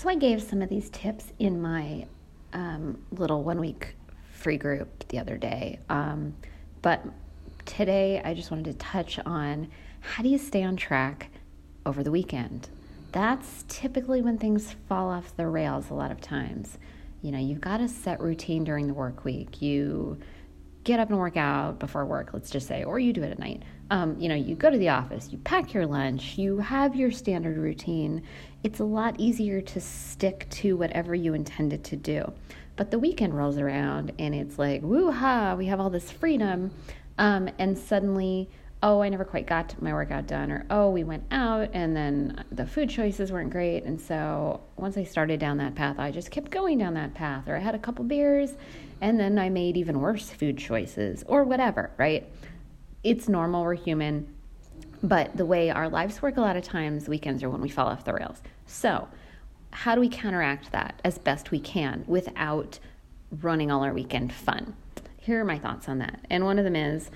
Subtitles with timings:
[0.00, 2.06] So I gave some of these tips in my
[2.54, 3.96] um, little one week
[4.32, 5.78] free group the other day.
[5.90, 6.34] Um,
[6.80, 7.04] but
[7.66, 9.68] today I just wanted to touch on
[10.00, 11.28] how do you stay on track
[11.84, 12.70] over the weekend?
[13.12, 16.78] That's typically when things fall off the rails a lot of times.
[17.20, 19.60] You know, you've got a set routine during the work week.
[19.60, 20.18] You
[20.84, 23.38] get up and work out before work, let's just say, or you do it at
[23.38, 23.62] night.
[23.90, 27.10] Um, you know, you go to the office, you pack your lunch, you have your
[27.10, 28.22] standard routine.
[28.62, 32.32] It's a lot easier to stick to whatever you intended to do.
[32.76, 36.70] But the weekend rolls around and it's like, woo ha, we have all this freedom.
[37.18, 38.48] Um, and suddenly,
[38.82, 42.44] oh, I never quite got my workout done, or oh, we went out and then
[42.50, 43.84] the food choices weren't great.
[43.84, 47.46] And so once I started down that path, I just kept going down that path,
[47.48, 48.52] or I had a couple beers
[49.00, 52.28] and then I made even worse food choices, or whatever, right?
[53.02, 54.34] It's normal, we're human.
[55.02, 57.86] But the way our lives work, a lot of times, weekends are when we fall
[57.86, 58.42] off the rails.
[58.66, 59.08] So,
[59.70, 62.78] how do we counteract that as best we can without
[63.40, 64.74] running all our weekend fun?
[65.16, 66.20] Here are my thoughts on that.
[66.28, 67.10] And one of them is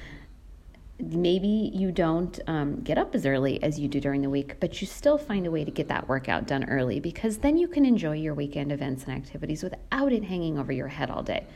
[0.98, 4.80] maybe you don't um, get up as early as you do during the week, but
[4.80, 7.84] you still find a way to get that workout done early because then you can
[7.84, 11.46] enjoy your weekend events and activities without it hanging over your head all day.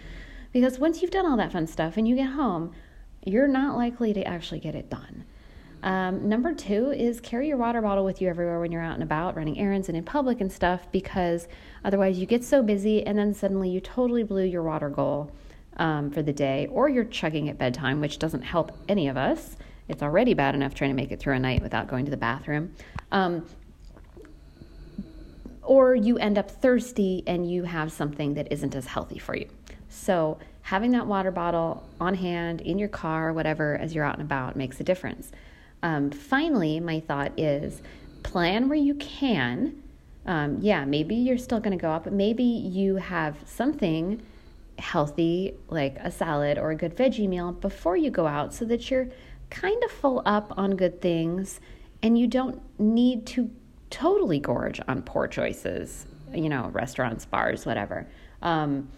[0.53, 2.72] Because once you've done all that fun stuff and you get home,
[3.25, 5.25] you're not likely to actually get it done.
[5.83, 9.03] Um, number two is carry your water bottle with you everywhere when you're out and
[9.05, 11.47] about, running errands and in public and stuff, because
[11.84, 15.31] otherwise you get so busy and then suddenly you totally blew your water goal
[15.79, 19.57] um, for the day, or you're chugging at bedtime, which doesn't help any of us.
[19.89, 22.17] It's already bad enough trying to make it through a night without going to the
[22.17, 22.75] bathroom.
[23.11, 23.47] Um,
[25.62, 29.49] or you end up thirsty and you have something that isn't as healthy for you.
[29.91, 34.23] So, having that water bottle on hand in your car, whatever, as you're out and
[34.23, 35.31] about makes a difference.
[35.83, 37.81] Um, finally, my thought is
[38.23, 39.83] plan where you can.
[40.27, 44.23] Um, yeah, maybe you're still going to go out, but maybe you have something
[44.79, 48.91] healthy, like a salad or a good veggie meal, before you go out so that
[48.91, 49.09] you're
[49.50, 51.61] kind of full up on good things
[52.03, 53.50] and you don't need to
[53.91, 58.06] totally gorge on poor choices, you know, restaurants, bars, whatever.
[58.43, 58.89] Um,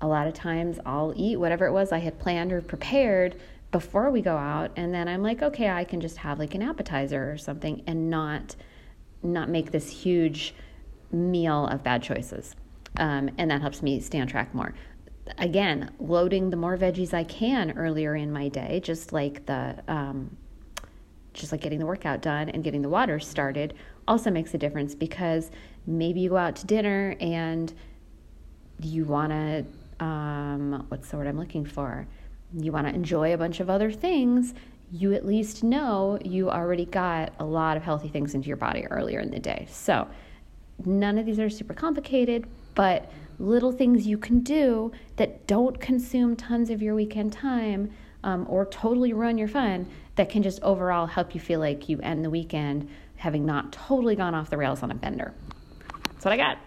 [0.00, 3.36] a lot of times I'll eat whatever it was I had planned or prepared
[3.70, 6.62] before we go out and then I'm like okay I can just have like an
[6.62, 8.54] appetizer or something and not
[9.22, 10.54] not make this huge
[11.10, 12.54] meal of bad choices
[12.98, 14.74] um, and that helps me stay on track more
[15.38, 20.36] again loading the more veggies I can earlier in my day just like the um,
[21.32, 23.74] just like getting the workout done and getting the water started
[24.08, 25.50] also makes a difference because
[25.86, 27.72] maybe you go out to dinner and
[28.80, 29.64] you want to
[30.04, 32.06] um, what's the word I'm looking for?
[32.54, 34.52] You want to enjoy a bunch of other things,
[34.90, 38.86] you at least know you already got a lot of healthy things into your body
[38.86, 39.66] earlier in the day.
[39.70, 40.06] So,
[40.84, 43.10] none of these are super complicated, but
[43.42, 47.90] little things you can do that don't consume tons of your weekend time
[48.24, 51.98] um, or totally ruin your fun that can just overall help you feel like you
[52.00, 55.34] end the weekend having not totally gone off the rails on a bender.
[56.12, 56.58] That's what I got.